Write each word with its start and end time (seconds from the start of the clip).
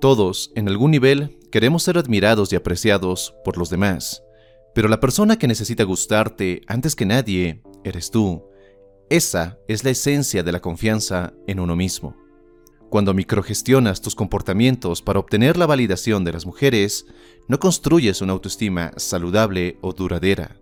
Todos, 0.00 0.50
en 0.54 0.66
algún 0.66 0.92
nivel, 0.92 1.38
queremos 1.52 1.82
ser 1.82 1.98
admirados 1.98 2.50
y 2.52 2.56
apreciados 2.56 3.34
por 3.44 3.58
los 3.58 3.68
demás, 3.68 4.22
pero 4.74 4.88
la 4.88 4.98
persona 4.98 5.38
que 5.38 5.46
necesita 5.46 5.84
gustarte 5.84 6.62
antes 6.68 6.96
que 6.96 7.04
nadie 7.04 7.62
eres 7.84 8.10
tú. 8.10 8.42
Esa 9.10 9.58
es 9.68 9.84
la 9.84 9.90
esencia 9.90 10.42
de 10.42 10.52
la 10.52 10.60
confianza 10.60 11.34
en 11.46 11.60
uno 11.60 11.76
mismo. 11.76 12.16
Cuando 12.88 13.12
microgestionas 13.12 14.00
tus 14.00 14.14
comportamientos 14.14 15.02
para 15.02 15.18
obtener 15.18 15.58
la 15.58 15.66
validación 15.66 16.24
de 16.24 16.32
las 16.32 16.46
mujeres, 16.46 17.04
no 17.46 17.60
construyes 17.60 18.22
una 18.22 18.32
autoestima 18.32 18.92
saludable 18.96 19.76
o 19.82 19.92
duradera. 19.92 20.56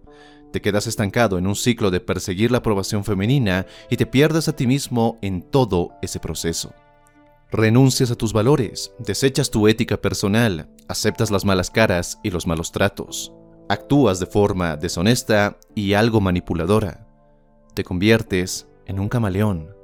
Te 0.53 0.61
quedas 0.61 0.89
estancado 0.89 1.39
en 1.39 1.47
un 1.47 1.55
ciclo 1.55 1.93
de 1.93 2.01
perseguir 2.01 2.51
la 2.51 2.59
aprobación 2.59 3.05
femenina 3.05 3.67
y 3.89 3.97
te 3.99 4.07
pierdes 4.07 4.49
a 4.49 4.57
ti 4.57 4.67
mismo 4.67 5.17
en 5.23 5.43
todo 5.43 5.93
ese 6.03 6.19
proceso. 6.19 6.75
Renuncias 7.51 8.11
a 8.11 8.15
tus 8.15 8.35
valores, 8.35 8.93
desechas 8.99 9.51
tu 9.51 9.69
ética 9.69 9.97
personal, 9.97 10.69
aceptas 10.87 11.31
las 11.31 11.47
malas 11.47 11.71
caras 11.71 12.21
y 12.23 12.31
los 12.31 12.47
malos 12.47 12.73
tratos, 12.73 13.33
actúas 13.71 14.21
de 14.21 14.27
forma 14.27 14.77
deshonesta 14.77 15.57
y 15.75 15.95
algo 15.95 16.21
manipuladora. 16.21 17.09
Te 17.73 17.85
conviertes 17.85 18.69
en 18.85 19.01
un 19.01 19.09
camaleón. 19.09 19.75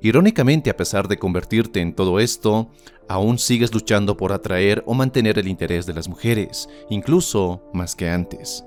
Irónicamente, 0.00 0.70
a 0.70 0.76
pesar 0.78 1.06
de 1.06 1.18
convertirte 1.18 1.82
en 1.82 1.94
todo 1.94 2.18
esto, 2.18 2.70
aún 3.08 3.38
sigues 3.38 3.74
luchando 3.74 4.16
por 4.16 4.32
atraer 4.32 4.82
o 4.86 4.94
mantener 4.94 5.38
el 5.38 5.48
interés 5.48 5.84
de 5.84 5.92
las 5.92 6.08
mujeres, 6.08 6.66
incluso 6.88 7.62
más 7.74 7.94
que 7.94 8.08
antes. 8.08 8.64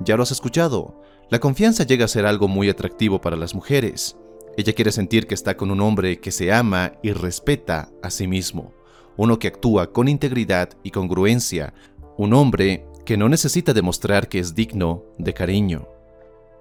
Ya 0.00 0.16
lo 0.16 0.24
has 0.24 0.32
escuchado, 0.32 1.00
la 1.28 1.38
confianza 1.38 1.84
llega 1.84 2.06
a 2.06 2.08
ser 2.08 2.26
algo 2.26 2.48
muy 2.48 2.68
atractivo 2.68 3.20
para 3.20 3.36
las 3.36 3.54
mujeres, 3.54 4.16
ella 4.56 4.72
quiere 4.72 4.92
sentir 4.92 5.26
que 5.26 5.34
está 5.34 5.56
con 5.56 5.70
un 5.70 5.80
hombre 5.80 6.20
que 6.20 6.32
se 6.32 6.52
ama 6.52 6.92
y 7.02 7.12
respeta 7.12 7.90
a 8.02 8.10
sí 8.10 8.26
mismo, 8.26 8.74
uno 9.16 9.38
que 9.38 9.48
actúa 9.48 9.92
con 9.92 10.08
integridad 10.08 10.70
y 10.82 10.90
congruencia, 10.90 11.74
un 12.16 12.34
hombre 12.34 12.86
que 13.04 13.16
no 13.16 13.28
necesita 13.28 13.72
demostrar 13.72 14.28
que 14.28 14.38
es 14.38 14.54
digno 14.54 15.04
de 15.18 15.34
cariño. 15.34 15.88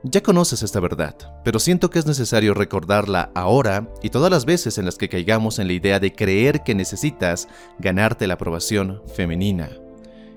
Ya 0.04 0.24
conoces 0.24 0.64
esta 0.64 0.80
verdad, 0.80 1.16
pero 1.44 1.60
siento 1.60 1.90
que 1.90 2.00
es 2.00 2.06
necesario 2.06 2.54
recordarla 2.54 3.32
ahora 3.36 3.90
y 4.02 4.10
todas 4.10 4.32
las 4.32 4.46
veces 4.46 4.78
en 4.78 4.86
las 4.86 4.96
que 4.96 5.10
caigamos 5.10 5.60
en 5.60 5.68
la 5.68 5.74
idea 5.74 6.00
de 6.00 6.14
creer 6.14 6.64
que 6.64 6.74
necesitas 6.74 7.50
ganarte 7.80 8.26
la 8.26 8.36
aprobación 8.36 9.02
femenina. 9.14 9.70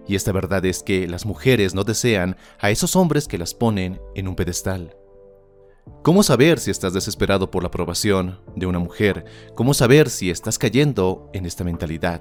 Y 0.08 0.16
esta 0.16 0.32
verdad 0.32 0.64
es 0.64 0.82
que 0.82 1.06
las 1.06 1.26
mujeres 1.26 1.74
no 1.74 1.84
desean 1.84 2.36
a 2.58 2.70
esos 2.70 2.96
hombres 2.96 3.28
que 3.28 3.38
las 3.38 3.54
ponen 3.54 4.00
en 4.16 4.26
un 4.26 4.34
pedestal. 4.34 4.96
¿Cómo 6.02 6.22
saber 6.22 6.60
si 6.60 6.70
estás 6.70 6.92
desesperado 6.92 7.50
por 7.50 7.64
la 7.64 7.66
aprobación 7.66 8.40
de 8.54 8.66
una 8.66 8.78
mujer? 8.78 9.24
¿Cómo 9.56 9.74
saber 9.74 10.10
si 10.10 10.30
estás 10.30 10.56
cayendo 10.56 11.28
en 11.32 11.44
esta 11.44 11.64
mentalidad? 11.64 12.20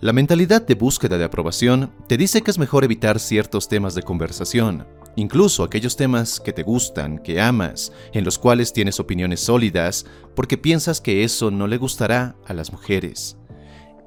La 0.00 0.12
mentalidad 0.12 0.66
de 0.66 0.74
búsqueda 0.74 1.18
de 1.18 1.24
aprobación 1.24 1.92
te 2.08 2.16
dice 2.16 2.42
que 2.42 2.50
es 2.50 2.58
mejor 2.58 2.82
evitar 2.82 3.20
ciertos 3.20 3.68
temas 3.68 3.94
de 3.94 4.02
conversación, 4.02 4.86
incluso 5.14 5.62
aquellos 5.62 5.96
temas 5.96 6.40
que 6.40 6.52
te 6.52 6.64
gustan, 6.64 7.18
que 7.18 7.40
amas, 7.40 7.92
en 8.12 8.24
los 8.24 8.38
cuales 8.38 8.72
tienes 8.72 8.98
opiniones 8.98 9.40
sólidas, 9.40 10.06
porque 10.34 10.58
piensas 10.58 11.00
que 11.00 11.22
eso 11.22 11.52
no 11.52 11.68
le 11.68 11.78
gustará 11.78 12.36
a 12.46 12.54
las 12.54 12.72
mujeres. 12.72 13.36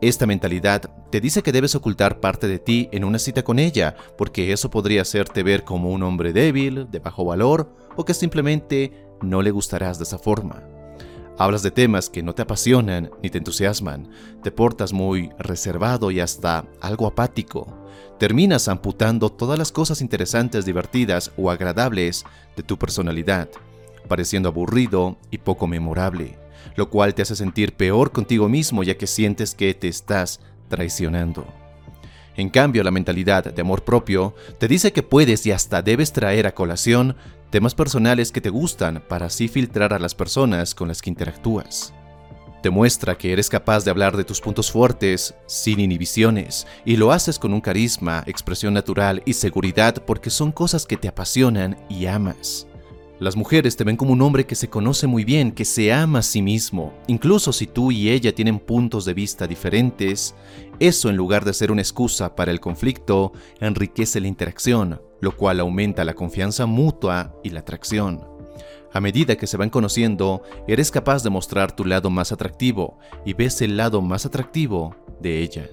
Esta 0.01 0.25
mentalidad 0.25 0.89
te 1.09 1.21
dice 1.21 1.41
que 1.41 1.51
debes 1.51 1.75
ocultar 1.75 2.19
parte 2.19 2.47
de 2.47 2.59
ti 2.59 2.89
en 2.91 3.03
una 3.05 3.19
cita 3.19 3.43
con 3.43 3.59
ella, 3.59 3.95
porque 4.17 4.51
eso 4.51 4.69
podría 4.69 5.03
hacerte 5.03 5.43
ver 5.43 5.63
como 5.63 5.91
un 5.91 6.03
hombre 6.03 6.33
débil, 6.33 6.87
de 6.89 6.99
bajo 6.99 7.23
valor 7.23 7.80
o 7.95 8.05
que 8.05 8.13
simplemente 8.13 9.07
no 9.21 9.41
le 9.41 9.51
gustarás 9.51 9.97
de 9.97 10.03
esa 10.03 10.17
forma. 10.17 10.63
Hablas 11.37 11.63
de 11.63 11.71
temas 11.71 12.09
que 12.09 12.21
no 12.21 12.35
te 12.35 12.43
apasionan 12.43 13.09
ni 13.23 13.29
te 13.29 13.37
entusiasman, 13.37 14.09
te 14.43 14.51
portas 14.51 14.93
muy 14.93 15.31
reservado 15.39 16.11
y 16.11 16.19
hasta 16.19 16.65
algo 16.81 17.07
apático. 17.07 17.67
Terminas 18.19 18.67
amputando 18.67 19.31
todas 19.31 19.57
las 19.57 19.71
cosas 19.71 20.01
interesantes, 20.01 20.65
divertidas 20.65 21.31
o 21.37 21.49
agradables 21.49 22.25
de 22.55 22.63
tu 22.63 22.77
personalidad, 22.77 23.49
pareciendo 24.07 24.49
aburrido 24.49 25.17
y 25.31 25.39
poco 25.39 25.65
memorable, 25.65 26.37
lo 26.75 26.89
cual 26.89 27.15
te 27.15 27.23
hace 27.23 27.35
sentir 27.35 27.73
peor 27.73 28.11
contigo 28.11 28.47
mismo 28.47 28.83
ya 28.83 28.95
que 28.95 29.07
sientes 29.07 29.55
que 29.55 29.73
te 29.73 29.87
estás 29.87 30.41
traicionando. 30.69 31.47
En 32.35 32.49
cambio, 32.49 32.83
la 32.83 32.91
mentalidad 32.91 33.43
de 33.43 33.61
amor 33.61 33.83
propio 33.83 34.33
te 34.57 34.67
dice 34.67 34.93
que 34.93 35.03
puedes 35.03 35.45
y 35.45 35.51
hasta 35.51 35.81
debes 35.81 36.13
traer 36.13 36.47
a 36.47 36.55
colación 36.55 37.15
temas 37.51 37.75
personales 37.75 38.31
que 38.31 38.41
te 38.41 38.49
gustan 38.49 39.03
para 39.07 39.27
así 39.27 39.47
filtrar 39.49 39.93
a 39.93 39.99
las 39.99 40.15
personas 40.15 40.73
con 40.73 40.87
las 40.87 41.01
que 41.01 41.09
interactúas. 41.09 41.93
Te 42.63 42.69
muestra 42.69 43.17
que 43.17 43.33
eres 43.33 43.49
capaz 43.49 43.83
de 43.83 43.91
hablar 43.91 44.15
de 44.15 44.23
tus 44.23 44.39
puntos 44.39 44.71
fuertes 44.71 45.33
sin 45.47 45.79
inhibiciones 45.79 46.65
y 46.85 46.95
lo 46.95 47.11
haces 47.11 47.37
con 47.37 47.53
un 47.53 47.59
carisma, 47.59 48.23
expresión 48.25 48.73
natural 48.73 49.21
y 49.25 49.33
seguridad 49.33 49.95
porque 50.05 50.29
son 50.29 50.51
cosas 50.51 50.85
que 50.85 50.95
te 50.95 51.07
apasionan 51.07 51.75
y 51.89 52.05
amas. 52.05 52.67
Las 53.21 53.35
mujeres 53.35 53.77
te 53.77 53.83
ven 53.83 53.97
como 53.97 54.13
un 54.13 54.21
hombre 54.23 54.47
que 54.47 54.55
se 54.55 54.71
conoce 54.71 55.05
muy 55.05 55.23
bien, 55.23 55.51
que 55.51 55.63
se 55.63 55.93
ama 55.93 56.19
a 56.19 56.23
sí 56.23 56.41
mismo. 56.41 56.91
Incluso 57.05 57.53
si 57.53 57.67
tú 57.67 57.91
y 57.91 58.09
ella 58.09 58.33
tienen 58.33 58.57
puntos 58.57 59.05
de 59.05 59.13
vista 59.13 59.45
diferentes, 59.45 60.33
eso 60.79 61.07
en 61.07 61.17
lugar 61.17 61.45
de 61.45 61.53
ser 61.53 61.71
una 61.71 61.83
excusa 61.83 62.33
para 62.33 62.49
el 62.49 62.59
conflicto, 62.59 63.31
enriquece 63.59 64.19
la 64.21 64.27
interacción, 64.27 65.03
lo 65.19 65.37
cual 65.37 65.59
aumenta 65.59 66.03
la 66.03 66.15
confianza 66.15 66.65
mutua 66.65 67.35
y 67.43 67.51
la 67.51 67.59
atracción. 67.59 68.25
A 68.91 68.99
medida 68.99 69.35
que 69.35 69.45
se 69.45 69.55
van 69.55 69.69
conociendo, 69.69 70.41
eres 70.67 70.89
capaz 70.89 71.21
de 71.21 71.29
mostrar 71.29 71.75
tu 71.75 71.85
lado 71.85 72.09
más 72.09 72.31
atractivo 72.31 72.97
y 73.23 73.33
ves 73.33 73.61
el 73.61 73.77
lado 73.77 74.01
más 74.01 74.25
atractivo 74.25 74.95
de 75.19 75.43
ella. 75.43 75.69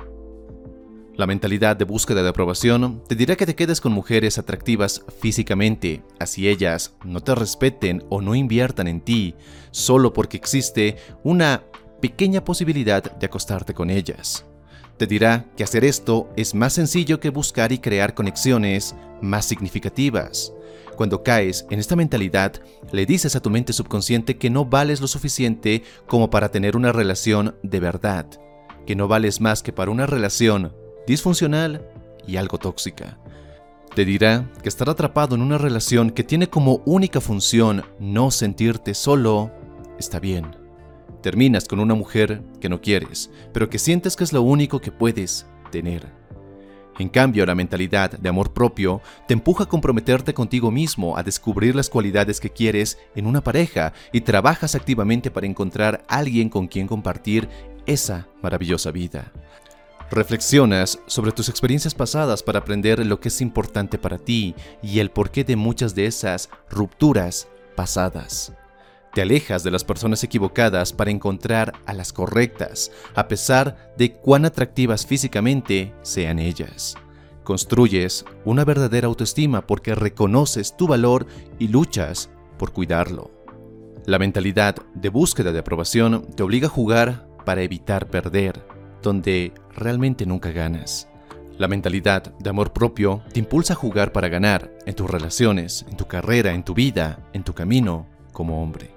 La 1.18 1.26
mentalidad 1.26 1.74
de 1.74 1.84
búsqueda 1.84 2.22
de 2.22 2.28
aprobación 2.28 3.02
te 3.08 3.16
dirá 3.16 3.34
que 3.34 3.44
te 3.44 3.56
quedes 3.56 3.80
con 3.80 3.90
mujeres 3.90 4.38
atractivas 4.38 5.02
físicamente, 5.18 6.04
así 6.20 6.48
ellas 6.48 6.94
no 7.04 7.18
te 7.18 7.34
respeten 7.34 8.04
o 8.08 8.22
no 8.22 8.36
inviertan 8.36 8.86
en 8.86 9.00
ti, 9.00 9.34
solo 9.72 10.12
porque 10.12 10.36
existe 10.36 10.96
una 11.24 11.64
pequeña 12.00 12.44
posibilidad 12.44 13.02
de 13.02 13.26
acostarte 13.26 13.74
con 13.74 13.90
ellas. 13.90 14.44
Te 14.96 15.08
dirá 15.08 15.44
que 15.56 15.64
hacer 15.64 15.84
esto 15.84 16.30
es 16.36 16.54
más 16.54 16.74
sencillo 16.74 17.18
que 17.18 17.30
buscar 17.30 17.72
y 17.72 17.78
crear 17.78 18.14
conexiones 18.14 18.94
más 19.20 19.44
significativas. 19.44 20.52
Cuando 20.96 21.24
caes 21.24 21.66
en 21.68 21.80
esta 21.80 21.96
mentalidad, 21.96 22.52
le 22.92 23.06
dices 23.06 23.34
a 23.34 23.40
tu 23.40 23.50
mente 23.50 23.72
subconsciente 23.72 24.38
que 24.38 24.50
no 24.50 24.66
vales 24.66 25.00
lo 25.00 25.08
suficiente 25.08 25.82
como 26.06 26.30
para 26.30 26.52
tener 26.52 26.76
una 26.76 26.92
relación 26.92 27.56
de 27.64 27.80
verdad, 27.80 28.26
que 28.86 28.94
no 28.94 29.08
vales 29.08 29.40
más 29.40 29.64
que 29.64 29.72
para 29.72 29.90
una 29.90 30.06
relación 30.06 30.76
disfuncional 31.06 31.86
y 32.26 32.36
algo 32.36 32.58
tóxica. 32.58 33.18
Te 33.94 34.04
dirá 34.04 34.48
que 34.62 34.68
estar 34.68 34.88
atrapado 34.88 35.34
en 35.34 35.42
una 35.42 35.58
relación 35.58 36.10
que 36.10 36.24
tiene 36.24 36.48
como 36.48 36.82
única 36.84 37.20
función 37.20 37.84
no 37.98 38.30
sentirte 38.30 38.94
solo 38.94 39.50
está 39.98 40.20
bien. 40.20 40.56
Terminas 41.22 41.66
con 41.66 41.80
una 41.80 41.94
mujer 41.94 42.42
que 42.60 42.68
no 42.68 42.80
quieres, 42.80 43.30
pero 43.52 43.68
que 43.68 43.78
sientes 43.78 44.14
que 44.14 44.24
es 44.24 44.32
lo 44.32 44.42
único 44.42 44.80
que 44.80 44.92
puedes 44.92 45.46
tener. 45.72 46.18
En 46.98 47.08
cambio, 47.08 47.46
la 47.46 47.54
mentalidad 47.54 48.10
de 48.10 48.28
amor 48.28 48.52
propio 48.52 49.00
te 49.26 49.34
empuja 49.34 49.64
a 49.64 49.68
comprometerte 49.68 50.34
contigo 50.34 50.70
mismo, 50.70 51.16
a 51.16 51.22
descubrir 51.22 51.76
las 51.76 51.90
cualidades 51.90 52.40
que 52.40 52.50
quieres 52.50 52.98
en 53.14 53.26
una 53.26 53.42
pareja 53.42 53.92
y 54.12 54.22
trabajas 54.22 54.74
activamente 54.74 55.30
para 55.30 55.46
encontrar 55.46 56.04
alguien 56.08 56.48
con 56.48 56.66
quien 56.66 56.88
compartir 56.88 57.48
esa 57.86 58.28
maravillosa 58.42 58.90
vida. 58.90 59.32
Reflexionas 60.10 60.98
sobre 61.06 61.32
tus 61.32 61.50
experiencias 61.50 61.94
pasadas 61.94 62.42
para 62.42 62.60
aprender 62.60 63.04
lo 63.04 63.20
que 63.20 63.28
es 63.28 63.42
importante 63.42 63.98
para 63.98 64.16
ti 64.16 64.54
y 64.82 65.00
el 65.00 65.10
porqué 65.10 65.44
de 65.44 65.54
muchas 65.54 65.94
de 65.94 66.06
esas 66.06 66.48
rupturas 66.70 67.48
pasadas. 67.76 68.54
Te 69.12 69.20
alejas 69.20 69.62
de 69.64 69.70
las 69.70 69.84
personas 69.84 70.24
equivocadas 70.24 70.94
para 70.94 71.10
encontrar 71.10 71.74
a 71.84 71.92
las 71.92 72.14
correctas, 72.14 72.90
a 73.14 73.28
pesar 73.28 73.92
de 73.98 74.12
cuán 74.12 74.46
atractivas 74.46 75.06
físicamente 75.06 75.92
sean 76.00 76.38
ellas. 76.38 76.94
Construyes 77.44 78.24
una 78.46 78.64
verdadera 78.64 79.08
autoestima 79.08 79.66
porque 79.66 79.94
reconoces 79.94 80.74
tu 80.74 80.86
valor 80.86 81.26
y 81.58 81.68
luchas 81.68 82.30
por 82.58 82.72
cuidarlo. 82.72 83.30
La 84.06 84.18
mentalidad 84.18 84.76
de 84.94 85.10
búsqueda 85.10 85.52
de 85.52 85.58
aprobación 85.58 86.26
te 86.34 86.42
obliga 86.42 86.68
a 86.68 86.70
jugar 86.70 87.28
para 87.44 87.62
evitar 87.62 88.08
perder 88.08 88.77
donde 89.02 89.52
realmente 89.74 90.26
nunca 90.26 90.50
ganas. 90.50 91.08
La 91.58 91.68
mentalidad 91.68 92.32
de 92.38 92.50
amor 92.50 92.72
propio 92.72 93.22
te 93.32 93.40
impulsa 93.40 93.72
a 93.72 93.76
jugar 93.76 94.12
para 94.12 94.28
ganar 94.28 94.70
en 94.86 94.94
tus 94.94 95.10
relaciones, 95.10 95.84
en 95.90 95.96
tu 95.96 96.06
carrera, 96.06 96.52
en 96.52 96.62
tu 96.62 96.72
vida, 96.74 97.18
en 97.32 97.42
tu 97.42 97.52
camino 97.52 98.06
como 98.32 98.62
hombre. 98.62 98.94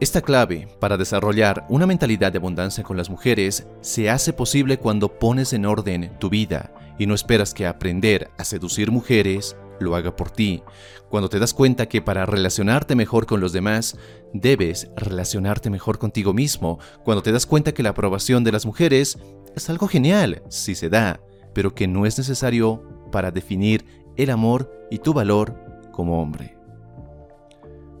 Esta 0.00 0.20
clave 0.20 0.68
para 0.78 0.96
desarrollar 0.96 1.66
una 1.68 1.86
mentalidad 1.86 2.30
de 2.30 2.38
abundancia 2.38 2.84
con 2.84 2.96
las 2.96 3.10
mujeres 3.10 3.66
se 3.80 4.10
hace 4.10 4.32
posible 4.32 4.78
cuando 4.78 5.18
pones 5.18 5.52
en 5.52 5.66
orden 5.66 6.12
tu 6.20 6.28
vida 6.28 6.72
y 6.98 7.06
no 7.06 7.14
esperas 7.14 7.54
que 7.54 7.66
aprender 7.66 8.30
a 8.38 8.44
seducir 8.44 8.90
mujeres 8.90 9.56
lo 9.80 9.94
haga 9.96 10.14
por 10.16 10.30
ti. 10.30 10.62
Cuando 11.08 11.28
te 11.28 11.38
das 11.38 11.54
cuenta 11.54 11.86
que 11.86 12.02
para 12.02 12.26
relacionarte 12.26 12.94
mejor 12.94 13.26
con 13.26 13.40
los 13.40 13.52
demás, 13.52 13.96
debes 14.32 14.90
relacionarte 14.96 15.70
mejor 15.70 15.98
contigo 15.98 16.32
mismo. 16.32 16.78
Cuando 17.04 17.22
te 17.22 17.32
das 17.32 17.46
cuenta 17.46 17.72
que 17.72 17.82
la 17.82 17.90
aprobación 17.90 18.44
de 18.44 18.52
las 18.52 18.66
mujeres 18.66 19.18
es 19.54 19.70
algo 19.70 19.88
genial, 19.88 20.42
si 20.48 20.74
se 20.74 20.88
da, 20.88 21.20
pero 21.54 21.74
que 21.74 21.88
no 21.88 22.06
es 22.06 22.18
necesario 22.18 22.82
para 23.10 23.30
definir 23.30 23.84
el 24.16 24.30
amor 24.30 24.70
y 24.90 24.98
tu 24.98 25.12
valor 25.14 25.54
como 25.92 26.20
hombre. 26.22 26.58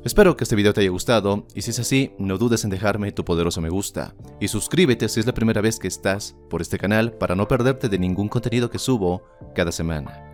Espero 0.04 0.36
que 0.36 0.44
este 0.44 0.56
video 0.56 0.72
te 0.72 0.80
haya 0.80 0.90
gustado 0.90 1.46
y 1.54 1.62
si 1.62 1.70
es 1.70 1.78
así, 1.80 2.12
no 2.18 2.38
dudes 2.38 2.62
en 2.64 2.70
dejarme 2.70 3.10
tu 3.12 3.24
poderoso 3.24 3.60
me 3.60 3.68
gusta 3.68 4.14
y 4.40 4.48
suscríbete 4.48 5.08
si 5.08 5.20
es 5.20 5.26
la 5.26 5.34
primera 5.34 5.60
vez 5.60 5.78
que 5.78 5.88
estás 5.88 6.36
por 6.48 6.62
este 6.62 6.78
canal 6.78 7.12
para 7.12 7.34
no 7.34 7.48
perderte 7.48 7.88
de 7.88 7.98
ningún 7.98 8.28
contenido 8.28 8.70
que 8.70 8.78
subo 8.78 9.22
cada 9.54 9.72
semana. 9.72 10.27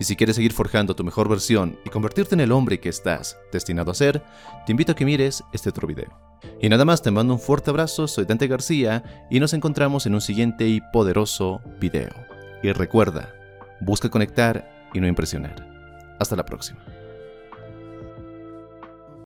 Y 0.00 0.04
si 0.04 0.16
quieres 0.16 0.36
seguir 0.36 0.52
forjando 0.52 0.94
tu 0.94 1.04
mejor 1.04 1.28
versión 1.28 1.78
y 1.84 1.90
convertirte 1.90 2.34
en 2.34 2.40
el 2.40 2.52
hombre 2.52 2.80
que 2.80 2.88
estás 2.88 3.36
destinado 3.52 3.90
a 3.90 3.94
ser, 3.94 4.22
te 4.66 4.72
invito 4.72 4.92
a 4.92 4.94
que 4.94 5.04
mires 5.04 5.42
este 5.52 5.70
otro 5.70 5.86
video. 5.86 6.16
Y 6.60 6.68
nada 6.68 6.84
más, 6.84 7.02
te 7.02 7.10
mando 7.10 7.34
un 7.34 7.40
fuerte 7.40 7.70
abrazo, 7.70 8.06
soy 8.06 8.24
Dante 8.24 8.46
García 8.46 9.26
y 9.30 9.40
nos 9.40 9.52
encontramos 9.54 10.06
en 10.06 10.14
un 10.14 10.20
siguiente 10.20 10.68
y 10.68 10.80
poderoso 10.92 11.60
video. 11.80 12.12
Y 12.62 12.72
recuerda, 12.72 13.34
busca 13.80 14.08
conectar 14.08 14.88
y 14.94 15.00
no 15.00 15.06
impresionar. 15.06 15.66
Hasta 16.18 16.36
la 16.36 16.44
próxima. 16.44 16.97